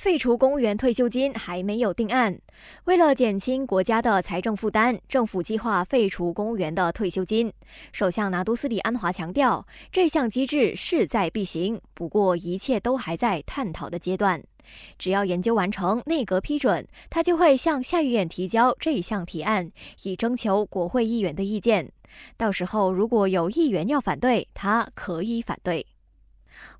[0.00, 2.40] 废除公务员退休金还没有定案。
[2.84, 7.52] 为了减轻国家的财政负担，政府计划废除公务员的退休金。
[7.92, 14.42] 首相拿督斯里安华强调，这项机制势在必行，不过一切都还在探讨的阶段。
[14.98, 19.70] 只要研究完成，内阁批准，他就会向下议院提交这项提案，
[20.04, 21.92] 以征求国会议员的意见。
[22.38, 25.84] 到时候如果有议员要反对，他可以反对。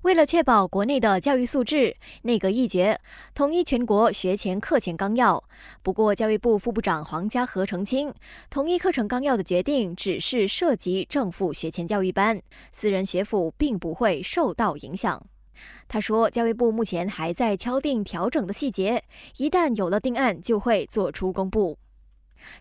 [0.01, 2.99] 为了确保国内的教育素质，内阁一决
[3.33, 5.43] 统一全国学前课前纲要。
[5.83, 8.13] 不过，教育部副部长黄家和澄清，
[8.49, 12.41] 统一课程纲要的决定只是涉及政府学前教育班，
[12.73, 15.21] 私人学府并不会受到影响。
[15.87, 19.03] 他说，教育部目前还在敲定调整的细节，
[19.37, 21.77] 一旦有了定案，就会做出公布。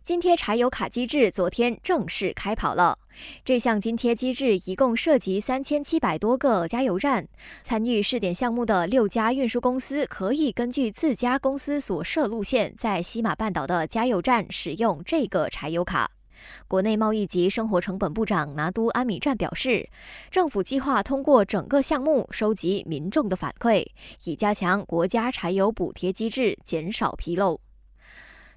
[0.02, 2.98] 津贴柴油卡机制昨天正式开跑了。
[3.44, 7.26] 这项津贴机制一共涉及三千七百多个加油站，
[7.62, 16.10] 参与试点项目的六家运输公司可以根据自家公司所设路线，在西马半岛的加油站使用这个柴油卡。
[16.66, 19.88] 国内贸易及生活成本部长拿督安米站表示，
[20.30, 23.84] 政府计划通过整个项目收集民众的反馈，
[24.24, 27.60] 以加强国家柴油补贴机制，减少纰漏。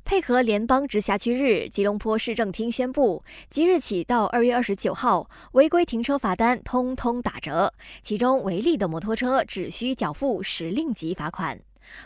[0.05, 11.59] 配合联邦直辖区日，吉隆坡市政厅宣布，即日起到二月二十九号，违规停车罚单通通打折，其中违例的摩托车只需缴付时令级罚款。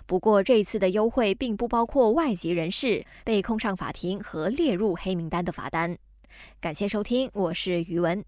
[0.05, 5.97] 不过，这一次的优惠并不包括外籍人士被控上法庭和列入黑名单的罚单。
[6.61, 8.23] 感谢收听，我是余文。